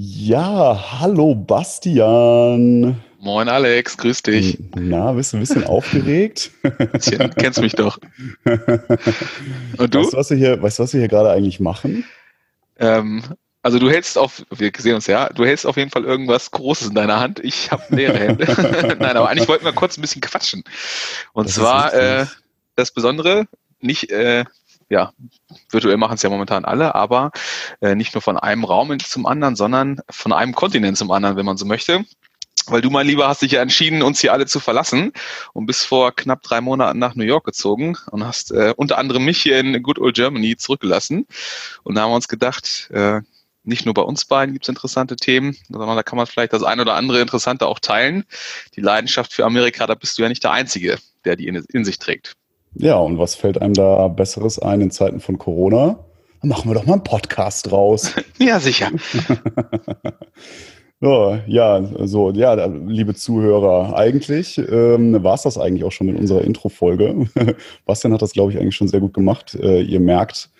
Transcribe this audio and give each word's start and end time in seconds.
Ja, 0.00 1.00
hallo 1.00 1.34
Bastian. 1.34 3.02
Moin 3.18 3.48
Alex, 3.48 3.96
grüß 3.96 4.22
dich. 4.22 4.56
Na, 4.76 5.10
bist 5.10 5.32
du 5.32 5.38
ein 5.38 5.40
bisschen 5.40 5.64
aufgeregt? 5.64 6.52
Bisschen, 6.92 7.34
kennst 7.34 7.60
mich 7.60 7.72
doch. 7.72 7.98
Und 8.44 9.94
du? 9.94 9.98
Weißt 9.98 10.12
du, 10.12 10.16
was 10.16 10.30
wir 10.30 10.36
hier, 10.36 10.62
weißt 10.62 10.78
was 10.78 10.92
wir 10.92 11.00
hier 11.00 11.08
gerade 11.08 11.32
eigentlich 11.32 11.58
machen? 11.58 12.04
Ähm, 12.78 13.24
also 13.62 13.80
du 13.80 13.90
hältst 13.90 14.18
auf, 14.18 14.46
wir 14.50 14.70
sehen 14.78 14.94
uns 14.94 15.08
ja, 15.08 15.30
du 15.30 15.44
hältst 15.44 15.66
auf 15.66 15.76
jeden 15.76 15.90
Fall 15.90 16.04
irgendwas 16.04 16.52
Großes 16.52 16.90
in 16.90 16.94
deiner 16.94 17.18
Hand. 17.18 17.40
Ich 17.40 17.72
habe 17.72 17.82
leere 17.88 18.20
Hände. 18.20 18.44
Nein, 19.00 19.16
aber 19.16 19.28
eigentlich 19.28 19.48
wollten 19.48 19.64
wir 19.64 19.72
kurz 19.72 19.98
ein 19.98 20.02
bisschen 20.02 20.22
quatschen. 20.22 20.62
Und 21.32 21.48
das 21.48 21.56
zwar 21.56 21.92
äh, 21.92 22.26
das 22.76 22.92
Besondere, 22.92 23.48
nicht 23.80 24.12
äh, 24.12 24.44
ja, 24.90 25.12
virtuell 25.70 25.96
machen 25.96 26.14
es 26.14 26.22
ja 26.22 26.30
momentan 26.30 26.64
alle, 26.64 26.94
aber 26.94 27.30
äh, 27.80 27.94
nicht 27.94 28.14
nur 28.14 28.22
von 28.22 28.38
einem 28.38 28.64
Raum 28.64 28.98
zum 29.00 29.26
anderen, 29.26 29.56
sondern 29.56 30.00
von 30.10 30.32
einem 30.32 30.54
Kontinent 30.54 30.96
zum 30.96 31.10
anderen, 31.10 31.36
wenn 31.36 31.46
man 31.46 31.56
so 31.56 31.66
möchte. 31.66 32.04
Weil 32.66 32.82
du, 32.82 32.90
mein 32.90 33.06
Lieber, 33.06 33.28
hast 33.28 33.40
dich 33.42 33.52
ja 33.52 33.62
entschieden, 33.62 34.02
uns 34.02 34.20
hier 34.20 34.32
alle 34.32 34.46
zu 34.46 34.60
verlassen 34.60 35.12
und 35.54 35.66
bist 35.66 35.86
vor 35.86 36.14
knapp 36.14 36.42
drei 36.42 36.60
Monaten 36.60 36.98
nach 36.98 37.14
New 37.14 37.24
York 37.24 37.44
gezogen 37.44 37.96
und 38.10 38.26
hast 38.26 38.52
äh, 38.52 38.74
unter 38.76 38.98
anderem 38.98 39.24
mich 39.24 39.40
hier 39.40 39.58
in 39.58 39.82
Good 39.82 39.98
Old 39.98 40.16
Germany 40.16 40.56
zurückgelassen. 40.56 41.26
Und 41.82 41.94
da 41.94 42.02
haben 42.02 42.10
wir 42.10 42.16
uns 42.16 42.28
gedacht, 42.28 42.90
äh, 42.92 43.22
nicht 43.64 43.84
nur 43.84 43.94
bei 43.94 44.02
uns 44.02 44.24
beiden 44.24 44.54
gibt 44.54 44.64
es 44.64 44.68
interessante 44.68 45.16
Themen, 45.16 45.56
sondern 45.68 45.96
da 45.96 46.02
kann 46.02 46.16
man 46.16 46.26
vielleicht 46.26 46.52
das 46.52 46.62
ein 46.62 46.80
oder 46.80 46.94
andere 46.94 47.20
Interessante 47.20 47.66
auch 47.66 47.78
teilen. 47.78 48.24
Die 48.76 48.80
Leidenschaft 48.80 49.32
für 49.32 49.44
Amerika, 49.44 49.86
da 49.86 49.94
bist 49.94 50.18
du 50.18 50.22
ja 50.22 50.28
nicht 50.28 50.44
der 50.44 50.52
Einzige, 50.52 50.98
der 51.24 51.36
die 51.36 51.46
in, 51.48 51.56
in 51.56 51.84
sich 51.84 51.98
trägt. 51.98 52.34
Ja, 52.74 52.96
und 52.96 53.18
was 53.18 53.34
fällt 53.34 53.60
einem 53.60 53.74
da 53.74 54.08
Besseres 54.08 54.58
ein 54.58 54.80
in 54.80 54.90
Zeiten 54.90 55.20
von 55.20 55.38
Corona? 55.38 56.04
Dann 56.40 56.50
machen 56.50 56.70
wir 56.70 56.74
doch 56.74 56.86
mal 56.86 56.94
einen 56.94 57.04
Podcast 57.04 57.70
draus. 57.70 58.12
ja, 58.38 58.60
sicher. 58.60 58.90
So, 61.00 61.38
ja, 61.46 61.80
so, 62.06 62.32
ja, 62.32 62.66
liebe 62.66 63.14
Zuhörer, 63.14 63.96
eigentlich 63.96 64.58
ähm, 64.58 65.22
war 65.22 65.34
es 65.34 65.42
das 65.42 65.56
eigentlich 65.56 65.84
auch 65.84 65.92
schon 65.92 66.08
in 66.08 66.16
unserer 66.16 66.42
Intro-Folge. 66.42 67.28
Bastian 67.86 68.12
hat 68.12 68.20
das, 68.20 68.32
glaube 68.32 68.50
ich, 68.50 68.58
eigentlich 68.58 68.74
schon 68.74 68.88
sehr 68.88 68.98
gut 68.98 69.14
gemacht. 69.14 69.54
Äh, 69.54 69.82
ihr 69.82 70.00
merkt, 70.00 70.50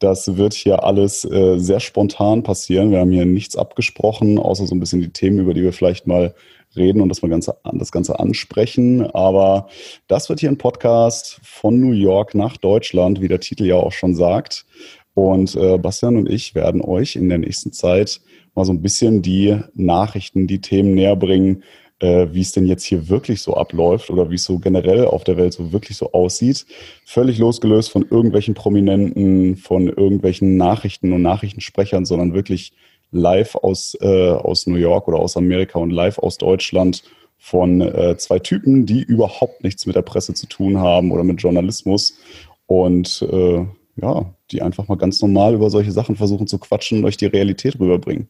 das 0.00 0.36
wird 0.36 0.54
hier 0.54 0.82
alles 0.82 1.24
äh, 1.24 1.58
sehr 1.58 1.78
spontan 1.78 2.42
passieren. 2.42 2.90
Wir 2.90 2.98
haben 2.98 3.12
hier 3.12 3.24
nichts 3.24 3.54
abgesprochen, 3.54 4.40
außer 4.40 4.66
so 4.66 4.74
ein 4.74 4.80
bisschen 4.80 5.00
die 5.00 5.12
Themen, 5.12 5.38
über 5.38 5.54
die 5.54 5.62
wir 5.62 5.72
vielleicht 5.72 6.08
mal 6.08 6.34
reden 6.76 7.00
und 7.00 7.08
das 7.08 7.20
ganze, 7.20 7.56
das 7.72 7.92
Ganze 7.92 8.18
ansprechen. 8.18 9.02
Aber 9.02 9.68
das 10.08 10.28
wird 10.28 10.40
hier 10.40 10.50
ein 10.50 10.58
Podcast 10.58 11.40
von 11.42 11.80
New 11.80 11.92
York 11.92 12.34
nach 12.34 12.56
Deutschland, 12.56 13.20
wie 13.20 13.28
der 13.28 13.40
Titel 13.40 13.64
ja 13.64 13.76
auch 13.76 13.92
schon 13.92 14.14
sagt. 14.14 14.66
Und 15.14 15.54
äh, 15.54 15.78
Bastian 15.78 16.16
und 16.16 16.28
ich 16.28 16.54
werden 16.54 16.80
euch 16.80 17.16
in 17.16 17.28
der 17.28 17.38
nächsten 17.38 17.72
Zeit 17.72 18.20
mal 18.54 18.64
so 18.64 18.72
ein 18.72 18.82
bisschen 18.82 19.22
die 19.22 19.58
Nachrichten, 19.74 20.46
die 20.46 20.60
Themen 20.60 20.94
näher 20.94 21.16
bringen, 21.16 21.62
äh, 22.00 22.28
wie 22.32 22.40
es 22.40 22.52
denn 22.52 22.66
jetzt 22.66 22.84
hier 22.84 23.08
wirklich 23.08 23.40
so 23.40 23.54
abläuft 23.54 24.10
oder 24.10 24.30
wie 24.30 24.34
es 24.34 24.44
so 24.44 24.58
generell 24.58 25.06
auf 25.06 25.24
der 25.24 25.36
Welt 25.36 25.52
so 25.52 25.72
wirklich 25.72 25.96
so 25.96 26.12
aussieht. 26.12 26.66
Völlig 27.04 27.38
losgelöst 27.38 27.90
von 27.90 28.06
irgendwelchen 28.08 28.54
Prominenten, 28.54 29.56
von 29.56 29.88
irgendwelchen 29.88 30.56
Nachrichten 30.56 31.12
und 31.12 31.22
Nachrichtensprechern, 31.22 32.04
sondern 32.04 32.34
wirklich 32.34 32.72
live 33.14 33.54
aus, 33.56 33.96
äh, 34.00 34.30
aus 34.30 34.66
New 34.66 34.76
York 34.76 35.08
oder 35.08 35.18
aus 35.18 35.36
Amerika 35.36 35.78
und 35.78 35.90
live 35.90 36.18
aus 36.18 36.38
Deutschland 36.38 37.02
von 37.38 37.80
äh, 37.80 38.16
zwei 38.16 38.38
Typen, 38.38 38.86
die 38.86 39.02
überhaupt 39.02 39.64
nichts 39.64 39.86
mit 39.86 39.96
der 39.96 40.02
Presse 40.02 40.34
zu 40.34 40.46
tun 40.46 40.78
haben 40.78 41.12
oder 41.12 41.24
mit 41.24 41.40
Journalismus 41.40 42.18
und 42.66 43.26
äh, 43.30 43.64
ja, 43.96 44.34
die 44.50 44.62
einfach 44.62 44.88
mal 44.88 44.96
ganz 44.96 45.20
normal 45.20 45.54
über 45.54 45.70
solche 45.70 45.92
Sachen 45.92 46.16
versuchen 46.16 46.46
zu 46.46 46.58
quatschen 46.58 46.98
und 46.98 47.04
euch 47.04 47.16
die 47.16 47.26
Realität 47.26 47.78
rüberbringen 47.78 48.28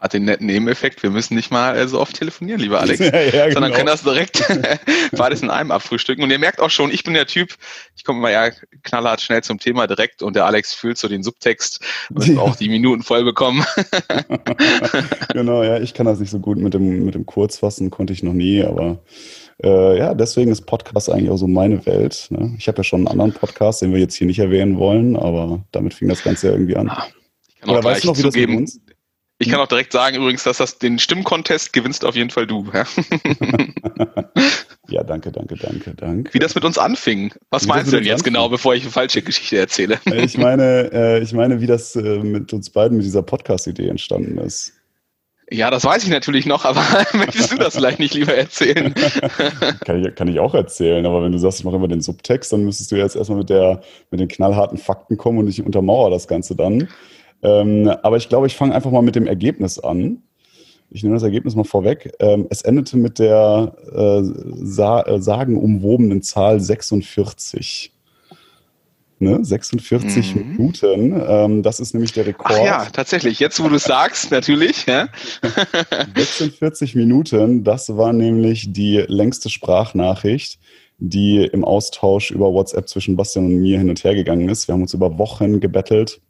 hat 0.00 0.14
den 0.14 0.24
netten 0.24 0.46
Nebeneffekt, 0.46 1.02
wir 1.02 1.10
müssen 1.10 1.34
nicht 1.34 1.50
mal 1.50 1.86
so 1.86 2.00
oft 2.00 2.16
telefonieren, 2.16 2.60
lieber 2.60 2.80
Alex, 2.80 2.98
ja, 3.00 3.20
ja, 3.20 3.30
genau. 3.30 3.52
sondern 3.52 3.72
können 3.72 3.86
das 3.86 4.02
direkt 4.02 4.42
beides 5.12 5.42
in 5.42 5.50
einem 5.50 5.70
abfrühstücken. 5.70 6.24
Und 6.24 6.30
ihr 6.30 6.38
merkt 6.38 6.60
auch 6.60 6.70
schon, 6.70 6.90
ich 6.90 7.04
bin 7.04 7.12
der 7.12 7.26
Typ, 7.26 7.54
ich 8.00 8.04
komme 8.04 8.20
immer 8.20 8.30
ja 8.30 8.50
knallhart 8.82 9.20
schnell 9.20 9.42
zum 9.42 9.58
Thema 9.58 9.86
direkt 9.86 10.22
und 10.22 10.34
der 10.34 10.46
Alex 10.46 10.72
fühlt 10.72 10.96
so 10.96 11.06
den 11.06 11.22
Subtext 11.22 11.84
und 12.08 12.28
ja. 12.28 12.40
auch 12.40 12.56
die 12.56 12.70
Minuten 12.70 13.02
voll 13.02 13.24
bekommen. 13.24 13.62
genau, 15.34 15.62
ja, 15.62 15.78
ich 15.78 15.92
kann 15.92 16.06
das 16.06 16.18
nicht 16.18 16.30
so 16.30 16.38
gut 16.38 16.56
mit 16.56 16.72
dem, 16.72 17.04
mit 17.04 17.14
dem 17.14 17.26
Kurzfassen, 17.26 17.90
konnte 17.90 18.14
ich 18.14 18.22
noch 18.22 18.32
nie, 18.32 18.64
aber 18.64 19.00
äh, 19.62 19.98
ja, 19.98 20.14
deswegen 20.14 20.50
ist 20.50 20.62
Podcast 20.62 21.10
eigentlich 21.10 21.28
auch 21.28 21.36
so 21.36 21.46
meine 21.46 21.84
Welt. 21.84 22.28
Ne? 22.30 22.54
Ich 22.56 22.68
habe 22.68 22.78
ja 22.78 22.84
schon 22.84 23.00
einen 23.00 23.08
anderen 23.08 23.34
Podcast, 23.34 23.82
den 23.82 23.92
wir 23.92 24.00
jetzt 24.00 24.14
hier 24.14 24.26
nicht 24.26 24.38
erwähnen 24.38 24.78
wollen, 24.78 25.14
aber 25.14 25.62
damit 25.70 25.92
fing 25.92 26.08
das 26.08 26.22
Ganze 26.22 26.46
ja 26.46 26.52
irgendwie 26.54 26.76
an. 26.76 26.88
Ah, 26.88 27.06
ich 27.48 27.60
kann 27.60 27.68
auch 27.68 27.74
Oder 27.74 27.84
weißt 27.84 28.04
du 28.04 28.08
noch, 28.08 28.16
wie 28.16 28.22
zugeben, 28.22 28.64
das 28.64 28.74
mit 28.76 28.86
uns? 28.86 28.96
Ich 29.40 29.50
kann 29.50 29.60
auch 29.60 29.68
direkt 29.68 29.92
sagen 29.92 30.16
übrigens, 30.16 30.44
dass 30.44 30.56
das 30.56 30.78
den 30.78 30.98
Stimmcontest 30.98 31.74
gewinnst 31.74 32.06
auf 32.06 32.16
jeden 32.16 32.30
Fall 32.30 32.46
du. 32.46 32.66
Ja, 34.88 35.04
danke, 35.04 35.30
danke, 35.30 35.56
danke, 35.56 35.94
danke. 35.94 36.34
Wie 36.34 36.38
das 36.38 36.54
mit 36.54 36.64
uns 36.64 36.78
anfing. 36.78 37.32
Was 37.50 37.64
wie 37.64 37.68
meinst 37.68 37.92
du 37.92 37.96
denn 37.96 38.04
jetzt 38.04 38.20
anfing? 38.20 38.32
genau, 38.32 38.48
bevor 38.48 38.74
ich 38.74 38.82
eine 38.82 38.90
falsche 38.90 39.22
Geschichte 39.22 39.58
erzähle? 39.58 40.00
Äh, 40.06 40.24
ich 40.24 40.38
meine, 40.38 40.90
äh, 40.92 41.22
ich 41.22 41.32
meine, 41.32 41.60
wie 41.60 41.66
das 41.66 41.94
äh, 41.96 42.18
mit 42.18 42.52
uns 42.52 42.70
beiden 42.70 42.96
mit 42.96 43.06
dieser 43.06 43.22
Podcast-Idee 43.22 43.88
entstanden 43.88 44.38
ist. 44.38 44.72
Ja, 45.52 45.70
das 45.70 45.84
weiß 45.84 46.04
ich 46.04 46.10
natürlich 46.10 46.46
noch, 46.46 46.64
aber 46.64 46.82
möchtest 47.12 47.52
du 47.52 47.56
das 47.56 47.74
vielleicht 47.74 47.98
nicht 47.98 48.14
lieber 48.14 48.34
erzählen? 48.34 48.94
kann, 49.84 50.04
ich, 50.04 50.14
kann 50.14 50.28
ich 50.28 50.38
auch 50.38 50.54
erzählen, 50.54 51.04
aber 51.04 51.24
wenn 51.24 51.32
du 51.32 51.38
sagst, 51.38 51.58
ich 51.58 51.64
mache 51.64 51.76
immer 51.76 51.88
den 51.88 52.00
Subtext, 52.00 52.52
dann 52.52 52.64
müsstest 52.64 52.92
du 52.92 52.96
jetzt 52.96 53.16
erstmal 53.16 53.38
mit, 53.38 53.50
der, 53.50 53.80
mit 54.10 54.20
den 54.20 54.28
knallharten 54.28 54.78
Fakten 54.78 55.16
kommen 55.16 55.38
und 55.38 55.48
ich 55.48 55.64
untermauere 55.64 56.10
das 56.10 56.28
Ganze 56.28 56.54
dann. 56.54 56.88
Ähm, 57.42 57.88
aber 58.02 58.16
ich 58.16 58.28
glaube, 58.28 58.46
ich 58.46 58.56
fange 58.56 58.74
einfach 58.74 58.90
mal 58.92 59.02
mit 59.02 59.16
dem 59.16 59.26
Ergebnis 59.26 59.78
an. 59.78 60.22
Ich 60.90 61.02
nehme 61.02 61.14
das 61.14 61.22
Ergebnis 61.22 61.54
mal 61.54 61.64
vorweg. 61.64 62.12
Ähm, 62.18 62.46
es 62.50 62.62
endete 62.62 62.96
mit 62.96 63.18
der 63.18 63.74
äh, 63.92 64.22
sa 64.64 65.02
äh, 65.02 65.20
sagenumwobenen 65.20 66.22
Zahl 66.22 66.60
46. 66.60 67.92
Ne? 69.20 69.38
46 69.44 70.34
mhm. 70.34 70.48
Minuten. 70.48 71.22
Ähm, 71.28 71.62
das 71.62 71.78
ist 71.78 71.92
nämlich 71.92 72.12
der 72.12 72.26
Rekord. 72.26 72.58
Ach 72.58 72.64
ja, 72.64 72.84
tatsächlich. 72.86 73.38
Jetzt, 73.38 73.62
wo 73.62 73.68
du 73.68 73.76
es 73.76 73.84
sagst, 73.84 74.30
natürlich. 74.30 74.86
Ja? 74.86 75.08
46 76.16 76.94
Minuten, 76.94 77.62
das 77.62 77.96
war 77.96 78.12
nämlich 78.12 78.72
die 78.72 79.04
längste 79.06 79.50
Sprachnachricht, 79.50 80.58
die 80.98 81.44
im 81.44 81.64
Austausch 81.64 82.30
über 82.30 82.52
WhatsApp 82.52 82.88
zwischen 82.88 83.14
Bastian 83.14 83.44
und 83.44 83.56
mir 83.56 83.78
hin 83.78 83.90
und 83.90 84.02
her 84.02 84.14
gegangen 84.14 84.48
ist. 84.48 84.66
Wir 84.66 84.72
haben 84.72 84.82
uns 84.82 84.94
über 84.94 85.18
Wochen 85.18 85.60
gebettelt 85.60 86.20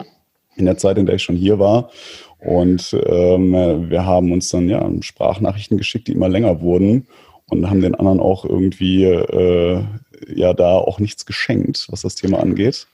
in 0.57 0.65
der 0.65 0.77
Zeit, 0.77 0.99
in 0.99 1.07
der 1.07 1.15
ich 1.15 1.23
schon 1.23 1.37
hier 1.37 1.61
war. 1.61 1.91
Und 2.41 2.97
ähm, 3.07 3.91
wir 3.91 4.07
haben 4.07 4.33
uns 4.33 4.49
dann 4.49 4.69
ja 4.69 4.89
Sprachnachrichten 5.01 5.77
geschickt, 5.77 6.09
die 6.09 6.13
immer 6.13 6.29
länger 6.29 6.61
wurden 6.61 7.07
und 7.51 7.69
haben 7.69 7.83
den 7.83 7.95
anderen 7.95 8.21
auch 8.21 8.45
irgendwie 8.45 9.05
äh, 9.05 9.85
ja 10.35 10.55
da 10.55 10.77
auch 10.77 10.99
nichts 11.01 11.27
geschenkt, 11.27 11.87
was 11.91 12.03
das 12.03 12.15
Thema 12.15 12.41
angeht. 12.41 12.87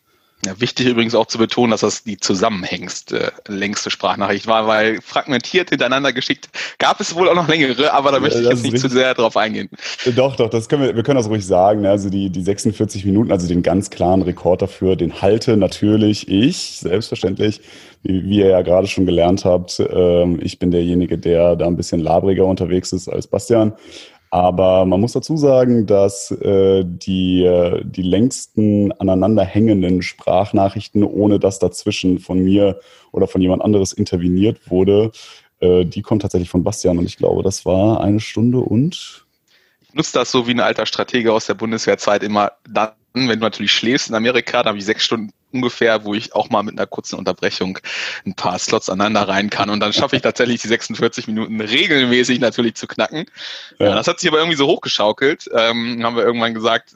Ja, 0.44 0.60
wichtig 0.60 0.86
übrigens 0.86 1.14
auch 1.14 1.26
zu 1.26 1.38
betonen, 1.38 1.70
dass 1.70 1.80
das 1.80 2.04
die 2.04 2.18
zusammenhängste 2.18 3.32
längste 3.48 3.90
Sprachnachricht 3.90 4.46
war, 4.46 4.66
weil 4.66 5.00
fragmentiert 5.00 5.70
hintereinander 5.70 6.12
geschickt 6.12 6.50
gab 6.78 7.00
es 7.00 7.14
wohl 7.14 7.28
auch 7.28 7.34
noch 7.34 7.48
längere, 7.48 7.92
aber 7.92 8.12
da 8.12 8.20
möchte 8.20 8.40
ich 8.40 8.48
jetzt 8.48 8.62
nicht 8.62 8.78
zu 8.78 8.88
sehr 8.88 9.14
drauf 9.14 9.36
eingehen. 9.36 9.70
Doch, 10.14 10.36
doch, 10.36 10.50
das 10.50 10.68
können 10.68 10.82
wir, 10.82 10.94
wir 10.94 11.02
können 11.02 11.16
das 11.16 11.28
ruhig 11.28 11.46
sagen. 11.46 11.80
Ne? 11.80 11.90
Also 11.90 12.10
die, 12.10 12.28
die 12.28 12.42
46 12.42 13.06
Minuten, 13.06 13.32
also 13.32 13.48
den 13.48 13.62
ganz 13.62 13.88
klaren 13.88 14.22
Rekord 14.22 14.60
dafür, 14.60 14.94
den 14.94 15.22
halte 15.22 15.56
natürlich 15.56 16.28
ich, 16.28 16.78
selbstverständlich, 16.80 17.62
wie, 18.02 18.28
wie 18.28 18.38
ihr 18.40 18.48
ja 18.48 18.62
gerade 18.62 18.86
schon 18.86 19.06
gelernt 19.06 19.46
habt. 19.46 19.80
Ähm, 19.80 20.38
ich 20.42 20.58
bin 20.58 20.70
derjenige, 20.70 21.16
der 21.16 21.56
da 21.56 21.66
ein 21.66 21.76
bisschen 21.76 22.00
labriger 22.00 22.44
unterwegs 22.44 22.92
ist 22.92 23.08
als 23.08 23.26
Bastian. 23.26 23.72
Aber 24.30 24.84
man 24.84 25.00
muss 25.00 25.12
dazu 25.12 25.36
sagen, 25.36 25.86
dass 25.86 26.30
äh, 26.30 26.84
die, 26.84 27.44
äh, 27.44 27.82
die 27.84 28.02
längsten 28.02 28.92
aneinanderhängenden 28.92 30.02
Sprachnachrichten, 30.02 31.04
ohne 31.04 31.38
dass 31.38 31.58
dazwischen 31.58 32.18
von 32.18 32.40
mir 32.40 32.80
oder 33.12 33.28
von 33.28 33.40
jemand 33.40 33.62
anderes 33.62 33.92
interveniert 33.92 34.70
wurde, 34.70 35.12
äh, 35.60 35.84
die 35.84 36.02
kommt 36.02 36.22
tatsächlich 36.22 36.50
von 36.50 36.64
Bastian. 36.64 36.98
Und 36.98 37.06
ich 37.06 37.16
glaube, 37.16 37.42
das 37.42 37.64
war 37.64 38.00
eine 38.00 38.20
Stunde 38.20 38.58
und. 38.58 39.26
Ich 39.80 39.94
nutze 39.94 40.12
das 40.12 40.30
so 40.30 40.46
wie 40.46 40.52
ein 40.52 40.60
alter 40.60 40.86
Stratege 40.86 41.32
aus 41.32 41.46
der 41.46 41.54
Bundeswehrzeit 41.54 42.22
immer 42.22 42.52
dann, 42.68 42.90
wenn 43.16 43.40
du 43.40 43.46
natürlich 43.46 43.72
schläfst 43.72 44.08
in 44.08 44.14
Amerika, 44.14 44.62
da 44.62 44.68
habe 44.68 44.78
ich 44.78 44.84
sechs 44.84 45.04
Stunden 45.04 45.32
ungefähr, 45.52 46.04
wo 46.04 46.14
ich 46.14 46.34
auch 46.34 46.50
mal 46.50 46.62
mit 46.62 46.78
einer 46.78 46.86
kurzen 46.86 47.16
Unterbrechung 47.16 47.78
ein 48.26 48.34
paar 48.34 48.58
Slots 48.58 48.90
aneinander 48.90 49.28
rein 49.28 49.48
kann. 49.48 49.70
Und 49.70 49.80
dann 49.80 49.92
schaffe 49.92 50.16
ich 50.16 50.22
tatsächlich 50.22 50.60
die 50.60 50.68
46 50.68 51.26
Minuten 51.26 51.60
regelmäßig 51.60 52.40
natürlich 52.40 52.74
zu 52.74 52.86
knacken. 52.86 53.24
Ja. 53.78 53.94
das 53.94 54.06
hat 54.06 54.20
sich 54.20 54.28
aber 54.28 54.38
irgendwie 54.38 54.56
so 54.56 54.66
hochgeschaukelt. 54.66 55.48
Ähm, 55.54 56.02
haben 56.04 56.16
wir 56.16 56.24
irgendwann 56.24 56.54
gesagt, 56.54 56.94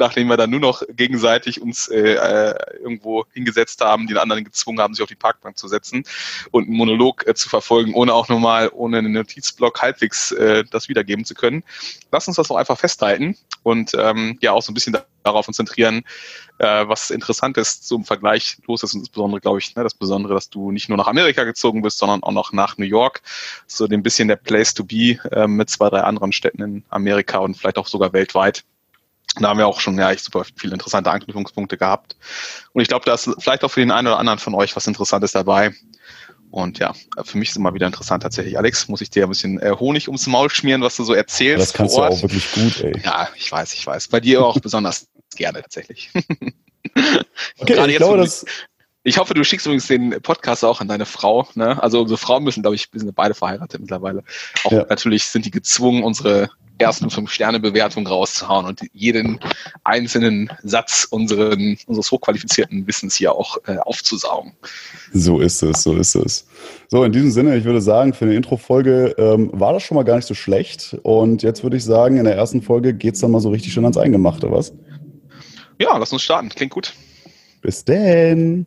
nachdem 0.00 0.28
wir 0.28 0.36
dann 0.36 0.50
nur 0.50 0.60
noch 0.60 0.82
gegenseitig 0.88 1.60
uns 1.60 1.88
äh, 1.88 2.14
äh, 2.14 2.54
irgendwo 2.82 3.26
hingesetzt 3.32 3.80
haben, 3.80 4.06
den 4.06 4.18
anderen 4.18 4.44
gezwungen 4.44 4.80
haben, 4.80 4.94
sich 4.94 5.02
auf 5.02 5.08
die 5.08 5.14
Parkbank 5.14 5.56
zu 5.56 5.68
setzen 5.68 6.04
und 6.50 6.64
einen 6.64 6.76
Monolog 6.76 7.26
äh, 7.26 7.34
zu 7.34 7.48
verfolgen, 7.48 7.94
ohne 7.94 8.12
auch 8.12 8.28
nochmal, 8.28 8.70
ohne 8.72 8.98
einen 8.98 9.12
Notizblock 9.12 9.80
halbwegs 9.80 10.32
äh, 10.32 10.64
das 10.70 10.88
wiedergeben 10.88 11.24
zu 11.24 11.34
können. 11.34 11.62
Lass 12.10 12.26
uns 12.26 12.36
das 12.36 12.48
doch 12.48 12.56
einfach 12.56 12.78
festhalten 12.78 13.36
und 13.62 13.92
ähm, 13.96 14.38
ja 14.40 14.52
auch 14.52 14.62
so 14.62 14.72
ein 14.72 14.74
bisschen 14.74 14.96
darauf 15.22 15.46
konzentrieren, 15.46 16.02
äh, 16.58 16.88
was 16.88 17.10
interessant 17.10 17.56
ist 17.56 17.86
zum 17.86 18.04
Vergleich 18.04 18.58
los 18.66 18.82
ist. 18.82 18.94
Und 18.94 19.00
insbesondere, 19.00 19.40
glaube 19.40 19.58
ich, 19.58 19.74
ne, 19.76 19.82
das 19.82 19.94
Besondere, 19.94 20.34
dass 20.34 20.50
du 20.50 20.70
nicht 20.70 20.88
nur 20.88 20.98
nach 20.98 21.06
Amerika 21.06 21.44
gezogen 21.44 21.82
bist, 21.82 21.98
sondern 21.98 22.22
auch 22.22 22.32
noch 22.32 22.52
nach 22.52 22.78
New 22.78 22.86
York. 22.86 23.22
So 23.66 23.86
ein 23.86 24.02
bisschen 24.02 24.28
der 24.28 24.36
Place 24.36 24.74
to 24.74 24.84
be 24.84 25.18
äh, 25.30 25.46
mit 25.46 25.70
zwei, 25.70 25.90
drei 25.90 26.00
anderen 26.00 26.32
Städten 26.32 26.62
in 26.62 26.84
Amerika 26.88 27.38
und 27.38 27.56
vielleicht 27.56 27.78
auch 27.78 27.86
sogar 27.86 28.12
weltweit. 28.12 28.64
Da 29.38 29.48
haben 29.48 29.58
wir 29.58 29.66
auch 29.66 29.80
schon 29.80 29.98
ja 29.98 30.10
echt 30.10 30.24
super 30.24 30.44
viele 30.56 30.72
interessante 30.72 31.10
Anknüpfungspunkte 31.10 31.76
gehabt. 31.76 32.16
Und 32.72 32.82
ich 32.82 32.88
glaube, 32.88 33.04
da 33.04 33.14
ist 33.14 33.30
vielleicht 33.38 33.64
auch 33.64 33.70
für 33.70 33.80
den 33.80 33.90
einen 33.90 34.08
oder 34.08 34.18
anderen 34.18 34.38
von 34.38 34.54
euch 34.54 34.74
was 34.76 34.86
Interessantes 34.86 35.32
dabei. 35.32 35.72
Und 36.50 36.80
ja, 36.80 36.92
für 37.22 37.38
mich 37.38 37.48
ist 37.48 37.52
es 37.52 37.58
immer 37.58 37.74
wieder 37.74 37.86
interessant 37.86 38.24
tatsächlich. 38.24 38.58
Alex, 38.58 38.88
muss 38.88 39.00
ich 39.00 39.10
dir 39.10 39.24
ein 39.24 39.28
bisschen 39.28 39.60
äh, 39.60 39.70
Honig 39.78 40.08
ums 40.08 40.26
Maul 40.26 40.50
schmieren, 40.50 40.82
was 40.82 40.96
du 40.96 41.04
so 41.04 41.14
erzählst. 41.14 41.62
Das 41.62 41.72
kannst 41.72 41.96
du 41.96 42.02
auch 42.02 42.22
wirklich 42.22 42.50
gut, 42.52 42.80
ey. 42.80 43.00
Ja, 43.04 43.28
ich 43.36 43.50
weiß, 43.50 43.72
ich 43.74 43.86
weiß. 43.86 44.08
Bei 44.08 44.18
dir 44.18 44.44
auch 44.44 44.58
besonders 44.60 45.06
gerne 45.36 45.62
tatsächlich. 45.62 46.10
okay, 46.14 47.74
Gerade 47.74 47.92
ich 47.92 47.98
glaube, 47.98 48.18
das, 48.18 48.44
ich 49.02 49.18
hoffe, 49.18 49.34
du 49.34 49.44
schickst 49.44 49.66
übrigens 49.66 49.86
den 49.86 50.10
Podcast 50.22 50.64
auch 50.64 50.80
an 50.80 50.88
deine 50.88 51.06
Frau. 51.06 51.46
Ne? 51.54 51.82
Also 51.82 52.02
unsere 52.02 52.18
Frauen 52.18 52.44
müssen, 52.44 52.62
glaube 52.62 52.76
ich, 52.76 52.92
wir 52.92 53.00
sind 53.00 53.14
beide 53.14 53.34
verheiratet 53.34 53.80
mittlerweile. 53.80 54.22
Auch 54.64 54.72
ja. 54.72 54.86
natürlich 54.88 55.24
sind 55.24 55.46
die 55.46 55.50
gezwungen, 55.50 56.02
unsere 56.02 56.50
ersten 56.80 57.10
Fünf-Sterne-Bewertung 57.10 58.06
rauszuhauen 58.06 58.66
und 58.66 58.80
jeden 58.92 59.38
einzelnen 59.84 60.50
Satz 60.62 61.06
unseren, 61.10 61.76
unseres 61.86 62.10
hochqualifizierten 62.10 62.86
Wissens 62.86 63.16
hier 63.16 63.34
auch 63.34 63.58
äh, 63.66 63.76
aufzusaugen. 63.76 64.52
So 65.12 65.40
ist 65.40 65.62
es, 65.62 65.82
so 65.82 65.94
ist 65.96 66.14
es. 66.14 66.46
So, 66.88 67.04
in 67.04 67.12
diesem 67.12 67.30
Sinne, 67.30 67.56
ich 67.56 67.64
würde 67.64 67.80
sagen, 67.80 68.14
für 68.14 68.24
eine 68.24 68.34
Intro-Folge 68.34 69.14
ähm, 69.18 69.50
war 69.52 69.74
das 69.74 69.82
schon 69.82 69.96
mal 69.96 70.04
gar 70.04 70.16
nicht 70.16 70.26
so 70.26 70.34
schlecht. 70.34 70.96
Und 71.02 71.42
jetzt 71.42 71.62
würde 71.62 71.76
ich 71.76 71.84
sagen, 71.84 72.16
in 72.16 72.24
der 72.24 72.36
ersten 72.36 72.62
Folge 72.62 72.94
geht 72.94 73.14
es 73.14 73.20
dann 73.20 73.30
mal 73.30 73.40
so 73.40 73.50
richtig 73.50 73.72
schön 73.72 73.84
ans 73.84 73.98
Eingemachte, 73.98 74.50
was? 74.50 74.72
Ja, 75.78 75.96
lass 75.96 76.12
uns 76.12 76.22
starten. 76.22 76.48
Klingt 76.48 76.72
gut. 76.72 76.94
Bis 77.60 77.84
denn. 77.84 78.66